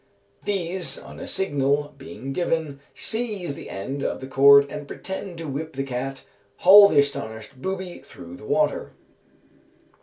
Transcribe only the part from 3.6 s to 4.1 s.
end